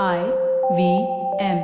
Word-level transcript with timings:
I 0.00 0.32
V 0.74 1.06
M. 1.38 1.58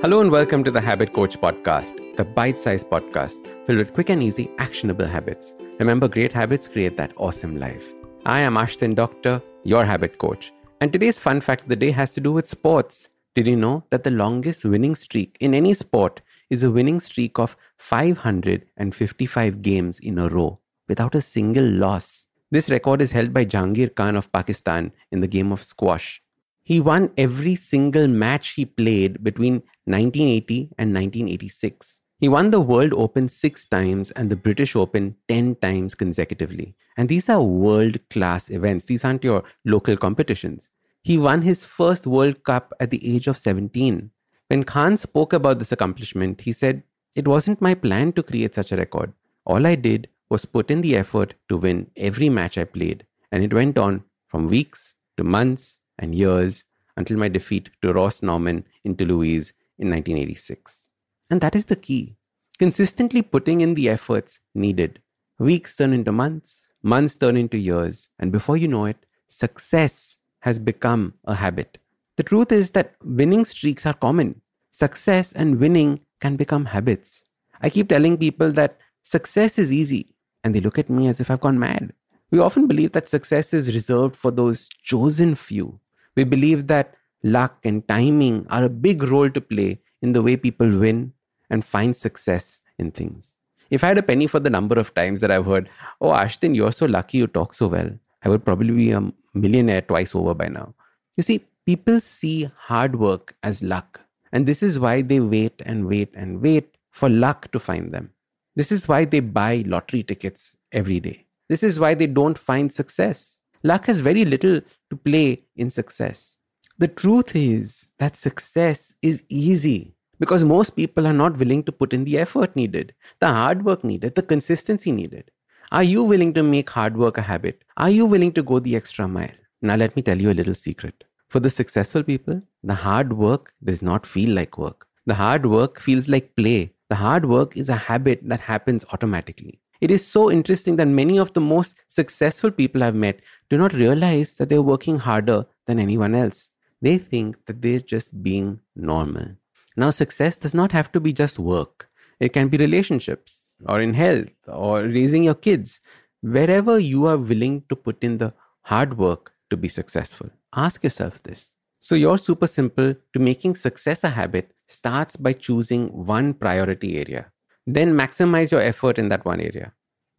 Hello 0.00 0.22
and 0.22 0.30
welcome 0.30 0.64
to 0.64 0.70
the 0.70 0.80
Habit 0.80 1.12
Coach 1.12 1.38
Podcast, 1.38 2.16
the 2.16 2.24
bite 2.24 2.58
sized 2.58 2.86
podcast 2.86 3.44
filled 3.66 3.80
with 3.80 3.92
quick 3.92 4.08
and 4.08 4.22
easy, 4.22 4.50
actionable 4.56 5.04
habits. 5.04 5.54
Remember, 5.78 6.08
great 6.08 6.32
habits 6.32 6.68
create 6.68 6.96
that 6.96 7.12
awesome 7.18 7.60
life. 7.60 7.92
I 8.24 8.40
am 8.40 8.54
Ashdin 8.54 8.94
Doctor, 8.94 9.42
your 9.62 9.84
habit 9.84 10.16
coach. 10.16 10.54
And 10.80 10.90
today's 10.90 11.18
fun 11.18 11.42
fact 11.42 11.64
of 11.64 11.68
the 11.68 11.76
day 11.76 11.90
has 11.90 12.14
to 12.14 12.20
do 12.22 12.32
with 12.32 12.48
sports. 12.48 13.10
Did 13.34 13.46
you 13.46 13.56
know 13.56 13.84
that 13.90 14.04
the 14.04 14.10
longest 14.10 14.64
winning 14.64 14.94
streak 14.94 15.36
in 15.38 15.52
any 15.52 15.74
sport 15.74 16.22
is 16.48 16.64
a 16.64 16.70
winning 16.70 16.98
streak 16.98 17.38
of 17.38 17.58
555 17.76 19.60
games 19.60 20.00
in 20.00 20.18
a 20.18 20.30
row? 20.30 20.58
Without 20.88 21.14
a 21.14 21.20
single 21.20 21.64
loss. 21.64 22.28
This 22.50 22.68
record 22.68 23.00
is 23.00 23.12
held 23.12 23.32
by 23.32 23.44
Jahangir 23.44 23.94
Khan 23.94 24.16
of 24.16 24.30
Pakistan 24.30 24.92
in 25.10 25.20
the 25.20 25.26
game 25.26 25.52
of 25.52 25.62
squash. 25.62 26.22
He 26.62 26.80
won 26.80 27.10
every 27.16 27.54
single 27.54 28.06
match 28.06 28.50
he 28.50 28.64
played 28.64 29.24
between 29.24 29.62
1980 29.86 30.70
and 30.78 30.94
1986. 30.94 32.00
He 32.18 32.28
won 32.28 32.50
the 32.50 32.60
World 32.60 32.92
Open 32.94 33.28
six 33.28 33.66
times 33.66 34.12
and 34.12 34.30
the 34.30 34.36
British 34.36 34.76
Open 34.76 35.16
10 35.28 35.56
times 35.56 35.96
consecutively. 35.96 36.76
And 36.96 37.08
these 37.08 37.28
are 37.28 37.42
world 37.42 37.98
class 38.10 38.48
events, 38.48 38.84
these 38.84 39.04
aren't 39.04 39.24
your 39.24 39.42
local 39.64 39.96
competitions. 39.96 40.68
He 41.02 41.18
won 41.18 41.42
his 41.42 41.64
first 41.64 42.06
World 42.06 42.44
Cup 42.44 42.72
at 42.78 42.90
the 42.90 43.14
age 43.14 43.26
of 43.26 43.36
17. 43.36 44.10
When 44.46 44.62
Khan 44.62 44.96
spoke 44.96 45.32
about 45.32 45.58
this 45.58 45.72
accomplishment, 45.72 46.42
he 46.42 46.52
said, 46.52 46.84
It 47.16 47.26
wasn't 47.26 47.60
my 47.60 47.74
plan 47.74 48.12
to 48.12 48.22
create 48.22 48.54
such 48.54 48.70
a 48.70 48.76
record. 48.76 49.12
All 49.44 49.66
I 49.66 49.74
did 49.74 50.08
was 50.32 50.46
put 50.46 50.70
in 50.70 50.80
the 50.80 50.96
effort 50.96 51.34
to 51.50 51.58
win 51.58 51.90
every 51.94 52.30
match 52.30 52.56
I 52.56 52.64
played, 52.64 53.04
and 53.30 53.44
it 53.44 53.52
went 53.52 53.76
on 53.76 54.02
from 54.28 54.48
weeks 54.48 54.94
to 55.18 55.22
months 55.22 55.78
and 55.98 56.14
years 56.14 56.64
until 56.96 57.18
my 57.18 57.28
defeat 57.28 57.68
to 57.82 57.92
Ross 57.92 58.22
Norman 58.22 58.64
in 58.82 58.96
Toulouse 58.96 59.52
in 59.78 59.90
1986. 59.90 60.88
And 61.30 61.42
that 61.42 61.54
is 61.54 61.66
the 61.66 61.76
key 61.76 62.16
consistently 62.58 63.20
putting 63.20 63.60
in 63.60 63.74
the 63.74 63.90
efforts 63.90 64.40
needed. 64.54 65.00
Weeks 65.38 65.76
turn 65.76 65.92
into 65.92 66.12
months, 66.12 66.68
months 66.82 67.16
turn 67.18 67.36
into 67.36 67.58
years, 67.58 68.08
and 68.18 68.32
before 68.32 68.56
you 68.56 68.68
know 68.68 68.86
it, 68.86 69.04
success 69.28 70.16
has 70.40 70.58
become 70.58 71.12
a 71.24 71.34
habit. 71.34 71.76
The 72.16 72.22
truth 72.22 72.52
is 72.52 72.70
that 72.70 72.94
winning 73.04 73.44
streaks 73.44 73.84
are 73.84 73.94
common. 73.94 74.40
Success 74.70 75.32
and 75.32 75.60
winning 75.60 76.00
can 76.20 76.36
become 76.36 76.66
habits. 76.66 77.22
I 77.60 77.68
keep 77.68 77.90
telling 77.90 78.16
people 78.16 78.50
that 78.52 78.78
success 79.02 79.58
is 79.58 79.72
easy 79.72 80.11
and 80.44 80.54
they 80.54 80.60
look 80.60 80.78
at 80.78 80.90
me 80.90 81.08
as 81.08 81.20
if 81.20 81.30
I've 81.30 81.40
gone 81.40 81.58
mad. 81.58 81.92
We 82.30 82.38
often 82.38 82.66
believe 82.66 82.92
that 82.92 83.08
success 83.08 83.52
is 83.52 83.72
reserved 83.72 84.16
for 84.16 84.30
those 84.30 84.68
chosen 84.82 85.34
few. 85.34 85.80
We 86.16 86.24
believe 86.24 86.66
that 86.68 86.94
luck 87.22 87.58
and 87.64 87.86
timing 87.86 88.46
are 88.50 88.64
a 88.64 88.68
big 88.68 89.02
role 89.02 89.30
to 89.30 89.40
play 89.40 89.80
in 90.00 90.12
the 90.12 90.22
way 90.22 90.36
people 90.36 90.78
win 90.78 91.12
and 91.50 91.64
find 91.64 91.94
success 91.94 92.62
in 92.78 92.90
things. 92.90 93.36
If 93.70 93.84
I 93.84 93.88
had 93.88 93.98
a 93.98 94.02
penny 94.02 94.26
for 94.26 94.40
the 94.40 94.50
number 94.50 94.78
of 94.78 94.94
times 94.94 95.20
that 95.20 95.30
I've 95.30 95.46
heard, 95.46 95.68
Oh, 96.00 96.10
Ashdin, 96.10 96.54
you're 96.54 96.72
so 96.72 96.86
lucky 96.86 97.18
you 97.18 97.26
talk 97.26 97.54
so 97.54 97.68
well, 97.68 97.90
I 98.22 98.28
would 98.28 98.44
probably 98.44 98.72
be 98.72 98.90
a 98.92 99.12
millionaire 99.34 99.82
twice 99.82 100.14
over 100.14 100.34
by 100.34 100.48
now. 100.48 100.74
You 101.16 101.22
see, 101.22 101.44
people 101.66 102.00
see 102.00 102.50
hard 102.56 102.96
work 102.96 103.34
as 103.42 103.62
luck. 103.62 104.00
And 104.32 104.46
this 104.46 104.62
is 104.62 104.78
why 104.78 105.02
they 105.02 105.20
wait 105.20 105.62
and 105.64 105.86
wait 105.86 106.10
and 106.14 106.40
wait 106.40 106.76
for 106.90 107.08
luck 107.08 107.50
to 107.52 107.60
find 107.60 107.92
them. 107.92 108.10
This 108.54 108.70
is 108.70 108.86
why 108.86 109.04
they 109.04 109.20
buy 109.20 109.64
lottery 109.66 110.02
tickets 110.02 110.56
every 110.72 111.00
day. 111.00 111.26
This 111.48 111.62
is 111.62 111.80
why 111.80 111.94
they 111.94 112.06
don't 112.06 112.38
find 112.38 112.72
success. 112.72 113.40
Luck 113.62 113.86
has 113.86 114.00
very 114.00 114.24
little 114.24 114.60
to 114.90 114.96
play 114.96 115.44
in 115.56 115.70
success. 115.70 116.36
The 116.78 116.88
truth 116.88 117.36
is 117.36 117.90
that 117.98 118.16
success 118.16 118.94
is 119.02 119.22
easy 119.28 119.94
because 120.18 120.44
most 120.44 120.76
people 120.76 121.06
are 121.06 121.12
not 121.12 121.38
willing 121.38 121.62
to 121.64 121.72
put 121.72 121.92
in 121.92 122.04
the 122.04 122.18
effort 122.18 122.54
needed, 122.56 122.94
the 123.20 123.28
hard 123.28 123.64
work 123.64 123.84
needed, 123.84 124.14
the 124.14 124.22
consistency 124.22 124.92
needed. 124.92 125.30
Are 125.70 125.82
you 125.82 126.02
willing 126.02 126.34
to 126.34 126.42
make 126.42 126.68
hard 126.70 126.96
work 126.96 127.18
a 127.18 127.22
habit? 127.22 127.64
Are 127.76 127.90
you 127.90 128.04
willing 128.04 128.32
to 128.32 128.42
go 128.42 128.58
the 128.58 128.76
extra 128.76 129.08
mile? 129.08 129.30
Now, 129.62 129.76
let 129.76 129.96
me 129.96 130.02
tell 130.02 130.20
you 130.20 130.30
a 130.30 130.34
little 130.34 130.54
secret. 130.54 131.04
For 131.28 131.40
the 131.40 131.50
successful 131.50 132.02
people, 132.02 132.40
the 132.62 132.74
hard 132.74 133.14
work 133.14 133.54
does 133.64 133.80
not 133.80 134.06
feel 134.06 134.34
like 134.34 134.58
work. 134.58 134.86
The 135.06 135.14
hard 135.14 135.46
work 135.46 135.80
feels 135.80 136.08
like 136.08 136.36
play 136.36 136.72
the 136.92 136.96
hard 136.96 137.24
work 137.24 137.56
is 137.56 137.70
a 137.70 137.76
habit 137.88 138.20
that 138.28 138.40
happens 138.40 138.84
automatically. 138.92 139.58
It 139.80 139.90
is 139.90 140.06
so 140.06 140.30
interesting 140.30 140.76
that 140.76 140.88
many 140.88 141.18
of 141.18 141.32
the 141.32 141.40
most 141.40 141.80
successful 141.88 142.50
people 142.50 142.82
I've 142.82 142.94
met 142.94 143.20
do 143.48 143.56
not 143.56 143.72
realize 143.72 144.34
that 144.34 144.50
they're 144.50 144.60
working 144.70 144.98
harder 144.98 145.46
than 145.66 145.78
anyone 145.78 146.14
else. 146.14 146.50
They 146.82 146.98
think 146.98 147.46
that 147.46 147.62
they're 147.62 147.80
just 147.94 148.22
being 148.22 148.60
normal. 148.76 149.28
Now, 149.74 149.88
success 149.88 150.36
does 150.36 150.52
not 150.52 150.72
have 150.72 150.92
to 150.92 151.00
be 151.00 151.14
just 151.14 151.38
work, 151.38 151.88
it 152.20 152.34
can 152.34 152.48
be 152.48 152.58
relationships 152.58 153.54
or 153.64 153.80
in 153.80 153.94
health 153.94 154.34
or 154.46 154.82
raising 154.82 155.24
your 155.24 155.40
kids. 155.46 155.80
Wherever 156.20 156.78
you 156.78 157.06
are 157.06 157.16
willing 157.16 157.62
to 157.70 157.74
put 157.74 158.04
in 158.04 158.18
the 158.18 158.34
hard 158.72 158.98
work 158.98 159.32
to 159.48 159.56
be 159.56 159.68
successful, 159.68 160.28
ask 160.54 160.84
yourself 160.84 161.22
this 161.22 161.54
so, 161.84 161.96
you're 161.96 162.16
super 162.16 162.46
simple 162.46 162.94
to 163.12 163.18
making 163.18 163.56
success 163.56 164.04
a 164.04 164.10
habit 164.10 164.52
starts 164.68 165.16
by 165.16 165.32
choosing 165.32 165.88
one 166.06 166.32
priority 166.32 166.96
area. 166.96 167.32
Then 167.66 167.94
maximize 167.94 168.52
your 168.52 168.60
effort 168.60 169.00
in 169.00 169.08
that 169.08 169.24
one 169.24 169.40
area. 169.40 169.72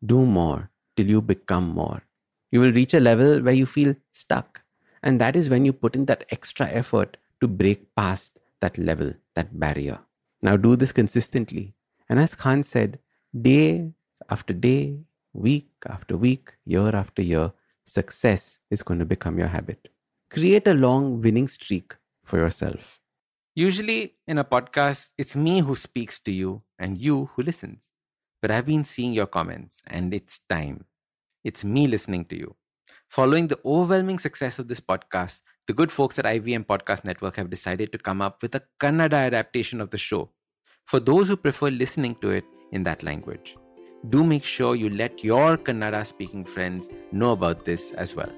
Do 0.05 0.25
more 0.25 0.71
till 0.97 1.07
you 1.07 1.21
become 1.21 1.69
more. 1.69 2.03
You 2.51 2.59
will 2.59 2.73
reach 2.73 2.93
a 2.93 2.99
level 2.99 3.41
where 3.41 3.53
you 3.53 3.65
feel 3.65 3.95
stuck. 4.11 4.61
And 5.01 5.21
that 5.21 5.37
is 5.37 5.49
when 5.49 5.63
you 5.63 5.71
put 5.71 5.95
in 5.95 6.03
that 6.07 6.25
extra 6.31 6.67
effort 6.67 7.15
to 7.39 7.47
break 7.47 7.95
past 7.95 8.39
that 8.59 8.77
level, 8.77 9.13
that 9.35 9.57
barrier. 9.57 9.99
Now, 10.41 10.57
do 10.57 10.75
this 10.75 10.91
consistently. 10.91 11.75
And 12.09 12.19
as 12.19 12.35
Khan 12.35 12.63
said, 12.63 12.99
day 13.41 13.93
after 14.29 14.53
day, 14.53 14.97
week 15.31 15.69
after 15.87 16.17
week, 16.17 16.55
year 16.65 16.93
after 16.93 17.21
year, 17.21 17.53
success 17.85 18.59
is 18.69 18.83
going 18.83 18.99
to 18.99 19.05
become 19.05 19.39
your 19.39 19.47
habit 19.47 19.87
create 20.33 20.67
a 20.67 20.73
long 20.73 21.21
winning 21.21 21.47
streak 21.47 21.95
for 22.25 22.39
yourself. 22.39 22.99
Usually 23.53 24.15
in 24.27 24.39
a 24.39 24.43
podcast, 24.43 25.11
it's 25.15 25.35
me 25.35 25.59
who 25.59 25.75
speaks 25.75 26.19
to 26.21 26.31
you 26.31 26.63
and 26.79 26.97
you 26.97 27.29
who 27.33 27.43
listens. 27.43 27.91
But 28.41 28.49
I've 28.49 28.65
been 28.65 28.83
seeing 28.83 29.13
your 29.13 29.27
comments 29.27 29.83
and 29.85 30.11
it's 30.11 30.39
time. 30.49 30.85
It's 31.43 31.63
me 31.63 31.85
listening 31.85 32.25
to 32.25 32.35
you. 32.35 32.55
Following 33.09 33.47
the 33.47 33.59
overwhelming 33.63 34.17
success 34.17 34.57
of 34.57 34.67
this 34.67 34.79
podcast, 34.79 35.41
the 35.67 35.73
good 35.73 35.91
folks 35.91 36.17
at 36.17 36.25
IVM 36.25 36.65
Podcast 36.65 37.05
Network 37.05 37.35
have 37.35 37.51
decided 37.51 37.91
to 37.91 37.99
come 37.99 38.19
up 38.19 38.41
with 38.41 38.55
a 38.55 38.63
Kannada 38.79 39.27
adaptation 39.27 39.79
of 39.79 39.91
the 39.91 39.99
show 39.99 40.31
for 40.85 40.99
those 40.99 41.27
who 41.27 41.37
prefer 41.37 41.69
listening 41.69 42.15
to 42.21 42.31
it 42.31 42.45
in 42.71 42.81
that 42.83 43.03
language. 43.03 43.55
Do 44.09 44.23
make 44.23 44.43
sure 44.43 44.73
you 44.73 44.89
let 44.89 45.23
your 45.23 45.57
Kannada 45.57 46.07
speaking 46.07 46.43
friends 46.43 46.89
know 47.11 47.33
about 47.33 47.65
this 47.65 47.91
as 47.91 48.15
well. 48.15 48.33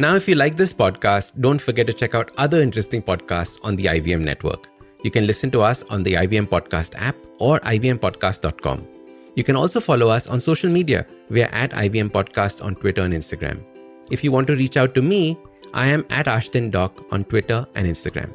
Now, 0.00 0.14
if 0.14 0.28
you 0.28 0.36
like 0.36 0.56
this 0.56 0.72
podcast, 0.72 1.32
don't 1.40 1.60
forget 1.60 1.88
to 1.88 1.92
check 1.92 2.14
out 2.14 2.30
other 2.38 2.62
interesting 2.62 3.02
podcasts 3.02 3.58
on 3.64 3.74
the 3.74 3.86
IVM 3.86 4.20
network. 4.20 4.68
You 5.02 5.10
can 5.10 5.26
listen 5.26 5.50
to 5.50 5.60
us 5.62 5.82
on 5.90 6.04
the 6.04 6.12
IVM 6.14 6.46
Podcast 6.48 6.94
app 6.94 7.16
or 7.40 7.58
ivmpodcast.com. 7.60 8.86
You 9.34 9.42
can 9.42 9.56
also 9.56 9.80
follow 9.80 10.08
us 10.08 10.28
on 10.28 10.38
social 10.38 10.70
media. 10.70 11.04
We 11.30 11.42
are 11.42 11.50
at 11.50 11.72
IVM 11.72 12.10
Podcast 12.10 12.64
on 12.64 12.76
Twitter 12.76 13.02
and 13.02 13.12
Instagram. 13.12 13.64
If 14.08 14.22
you 14.22 14.30
want 14.30 14.46
to 14.46 14.54
reach 14.54 14.76
out 14.76 14.94
to 14.94 15.02
me, 15.02 15.36
I 15.74 15.88
am 15.88 16.06
at 16.10 16.26
Ashdin 16.26 16.70
Doc 16.70 17.04
on 17.10 17.24
Twitter 17.24 17.66
and 17.74 17.84
Instagram. 17.84 18.32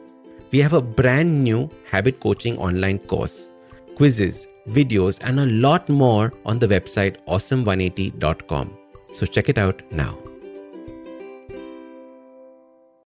We 0.51 0.59
have 0.59 0.74
a 0.74 0.81
brand 0.81 1.45
new 1.45 1.69
habit 1.90 2.19
coaching 2.19 2.57
online 2.57 3.00
course, 3.00 3.53
quizzes, 3.95 4.47
videos, 4.68 5.18
and 5.22 5.40
a 5.40 5.45
lot 5.45 5.88
more 5.88 6.34
on 6.45 6.59
the 6.59 6.68
website 6.68 7.24
awesome180.com. 7.25 8.78
So 9.13 9.25
check 9.25 9.48
it 9.48 9.57
out 9.57 9.81
now. 9.94 10.18